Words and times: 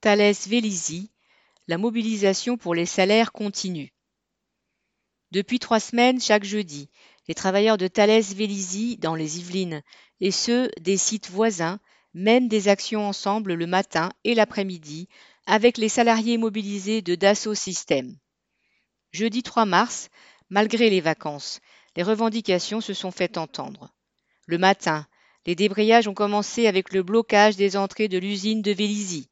Thales 0.00 0.32
Vélizy, 0.46 1.10
la 1.68 1.76
mobilisation 1.76 2.56
pour 2.56 2.74
les 2.74 2.86
salaires 2.86 3.32
continue. 3.32 3.92
Depuis 5.30 5.58
trois 5.58 5.78
semaines, 5.78 6.22
chaque 6.22 6.44
jeudi, 6.44 6.88
les 7.28 7.34
travailleurs 7.34 7.76
de 7.76 7.86
Thales 7.86 8.22
Vélizy 8.22 8.96
dans 8.96 9.14
les 9.14 9.40
Yvelines 9.40 9.82
et 10.20 10.30
ceux 10.30 10.70
des 10.80 10.96
sites 10.96 11.28
voisins 11.28 11.80
mènent 12.14 12.48
des 12.48 12.68
actions 12.68 13.06
ensemble 13.06 13.52
le 13.52 13.66
matin 13.66 14.08
et 14.24 14.34
l'après-midi 14.34 15.06
avec 15.44 15.76
les 15.76 15.90
salariés 15.90 16.38
mobilisés 16.38 17.02
de 17.02 17.14
Dassault 17.14 17.54
Systèmes. 17.54 18.16
Jeudi 19.12 19.42
3 19.42 19.66
mars, 19.66 20.08
malgré 20.48 20.88
les 20.88 21.02
vacances, 21.02 21.60
les 21.94 22.02
revendications 22.02 22.80
se 22.80 22.94
sont 22.94 23.10
fait 23.10 23.36
entendre. 23.36 23.92
Le 24.46 24.56
matin, 24.56 25.06
les 25.44 25.54
débrayages 25.54 26.08
ont 26.08 26.14
commencé 26.14 26.66
avec 26.66 26.94
le 26.94 27.02
blocage 27.02 27.56
des 27.56 27.76
entrées 27.76 28.08
de 28.08 28.16
l'usine 28.16 28.62
de 28.62 28.72
Vélizy. 28.72 29.29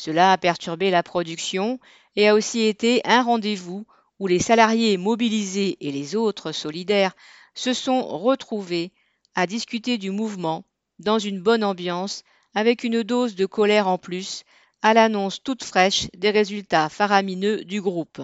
Cela 0.00 0.32
a 0.32 0.38
perturbé 0.38 0.90
la 0.90 1.02
production 1.02 1.78
et 2.16 2.26
a 2.26 2.34
aussi 2.34 2.62
été 2.62 3.02
un 3.04 3.22
rendez-vous 3.22 3.86
où 4.18 4.28
les 4.28 4.38
salariés 4.38 4.96
mobilisés 4.96 5.76
et 5.82 5.92
les 5.92 6.16
autres 6.16 6.52
solidaires 6.52 7.14
se 7.54 7.74
sont 7.74 8.02
retrouvés 8.02 8.92
à 9.34 9.46
discuter 9.46 9.98
du 9.98 10.10
mouvement 10.10 10.64
dans 11.00 11.18
une 11.18 11.42
bonne 11.42 11.62
ambiance 11.62 12.24
avec 12.54 12.82
une 12.82 13.02
dose 13.02 13.34
de 13.34 13.44
colère 13.44 13.88
en 13.88 13.98
plus 13.98 14.44
à 14.80 14.94
l'annonce 14.94 15.42
toute 15.42 15.64
fraîche 15.64 16.06
des 16.16 16.30
résultats 16.30 16.88
faramineux 16.88 17.62
du 17.64 17.82
groupe. 17.82 18.22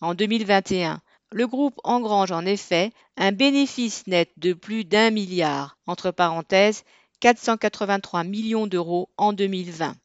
En 0.00 0.14
2021, 0.14 1.00
le 1.32 1.46
groupe 1.48 1.80
engrange 1.82 2.30
en 2.30 2.46
effet 2.46 2.92
un 3.16 3.32
bénéfice 3.32 4.06
net 4.06 4.30
de 4.36 4.52
plus 4.52 4.84
d'un 4.84 5.10
milliard, 5.10 5.76
entre 5.88 6.12
parenthèses 6.12 6.84
483 7.18 8.22
millions 8.22 8.68
d'euros 8.68 9.10
en 9.16 9.32
2020. 9.32 9.96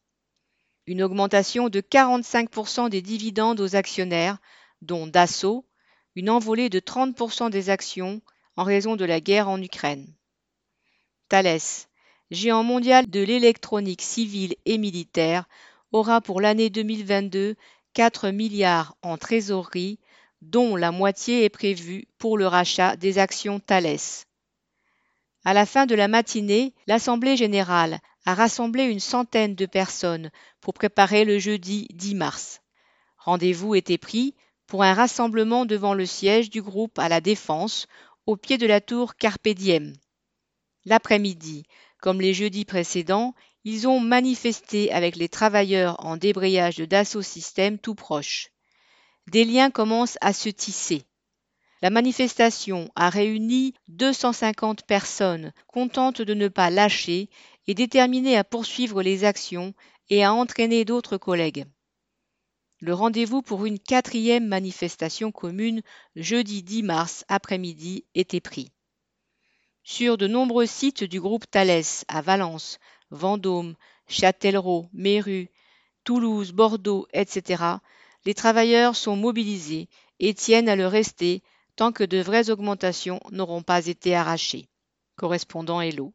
Une 0.86 1.02
augmentation 1.02 1.68
de 1.68 1.80
45% 1.80 2.90
des 2.90 3.00
dividendes 3.00 3.60
aux 3.60 3.74
actionnaires, 3.76 4.38
dont 4.82 5.06
Dassault, 5.06 5.64
une 6.14 6.30
envolée 6.30 6.68
de 6.68 6.78
30% 6.78 7.50
des 7.50 7.70
actions 7.70 8.20
en 8.56 8.64
raison 8.64 8.96
de 8.96 9.04
la 9.04 9.20
guerre 9.20 9.48
en 9.48 9.60
Ukraine. 9.60 10.14
Thales, 11.28 11.86
géant 12.30 12.62
mondial 12.62 13.08
de 13.08 13.20
l'électronique 13.20 14.02
civile 14.02 14.56
et 14.66 14.78
militaire, 14.78 15.48
aura 15.92 16.20
pour 16.20 16.40
l'année 16.40 16.70
2022 16.70 17.56
4 17.94 18.30
milliards 18.30 18.96
en 19.02 19.16
trésorerie 19.16 19.98
dont 20.42 20.76
la 20.76 20.92
moitié 20.92 21.44
est 21.44 21.50
prévue 21.50 22.06
pour 22.18 22.36
le 22.36 22.46
rachat 22.46 22.96
des 22.96 23.18
actions 23.18 23.60
Thales. 23.60 23.98
À 25.44 25.54
la 25.54 25.66
fin 25.66 25.86
de 25.86 25.94
la 25.94 26.08
matinée, 26.08 26.74
l'Assemblée 26.86 27.36
générale 27.36 28.00
a 28.24 28.34
rassemblé 28.34 28.84
une 28.84 29.00
centaine 29.00 29.54
de 29.54 29.66
personnes 29.66 30.30
pour 30.60 30.74
préparer 30.74 31.24
le 31.24 31.38
jeudi 31.38 31.86
10 31.92 32.14
mars. 32.14 32.62
Rendez-vous 33.18 33.74
était 33.74 33.98
pris 33.98 34.34
pour 34.66 34.82
un 34.82 34.94
rassemblement 34.94 35.66
devant 35.66 35.94
le 35.94 36.06
siège 36.06 36.50
du 36.50 36.62
groupe 36.62 36.98
à 36.98 37.08
la 37.08 37.20
Défense, 37.20 37.86
au 38.26 38.36
pied 38.36 38.56
de 38.56 38.66
la 38.66 38.80
tour 38.80 39.16
Carpe 39.16 39.48
Diem. 39.48 39.92
L'après-midi, 40.86 41.64
comme 42.00 42.20
les 42.20 42.34
jeudis 42.34 42.64
précédents, 42.64 43.34
ils 43.64 43.86
ont 43.86 44.00
manifesté 44.00 44.90
avec 44.92 45.16
les 45.16 45.28
travailleurs 45.28 45.96
en 46.04 46.16
débrayage 46.16 46.76
de 46.76 46.86
Dassault 46.86 47.22
Systèmes 47.22 47.78
tout 47.78 47.94
proche 47.94 48.50
des 49.26 49.44
liens 49.44 49.70
commencent 49.70 50.18
à 50.20 50.32
se 50.32 50.48
tisser. 50.48 51.04
La 51.82 51.90
manifestation 51.90 52.90
a 52.94 53.10
réuni 53.10 53.74
250 53.88 54.84
personnes 54.84 55.52
contentes 55.66 56.22
de 56.22 56.34
ne 56.34 56.48
pas 56.48 56.70
lâcher 56.70 57.28
et 57.66 57.74
déterminées 57.74 58.36
à 58.36 58.44
poursuivre 58.44 59.02
les 59.02 59.24
actions 59.24 59.74
et 60.10 60.24
à 60.24 60.32
entraîner 60.32 60.84
d'autres 60.84 61.16
collègues. 61.18 61.66
Le 62.80 62.92
rendez-vous 62.92 63.42
pour 63.42 63.64
une 63.64 63.78
quatrième 63.78 64.46
manifestation 64.46 65.32
commune 65.32 65.82
jeudi 66.16 66.62
10 66.62 66.82
mars 66.82 67.24
après-midi 67.28 68.04
était 68.14 68.40
pris. 68.40 68.70
Sur 69.82 70.16
de 70.16 70.26
nombreux 70.26 70.66
sites 70.66 71.04
du 71.04 71.20
groupe 71.20 71.50
Thales 71.50 71.82
à 72.08 72.20
Valence, 72.20 72.78
Vendôme, 73.10 73.74
Châtellerault, 74.08 74.88
Méru, 74.92 75.50
Toulouse, 76.04 76.52
Bordeaux, 76.52 77.06
etc., 77.12 77.62
les 78.26 78.34
travailleurs 78.34 78.96
sont 78.96 79.16
mobilisés 79.16 79.88
et 80.20 80.34
tiennent 80.34 80.68
à 80.68 80.76
le 80.76 80.86
rester 80.86 81.42
tant 81.76 81.92
que 81.92 82.04
de 82.04 82.18
vraies 82.18 82.50
augmentations 82.50 83.20
n'auront 83.30 83.62
pas 83.62 83.86
été 83.86 84.14
arrachées. 84.14 84.68
Correspondant 85.16 85.80
Hello. 85.80 86.12